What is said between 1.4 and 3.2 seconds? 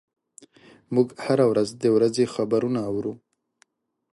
ورځ د ورځې خبرونه اورو.